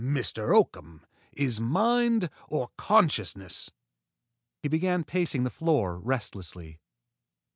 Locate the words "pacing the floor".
5.03-5.99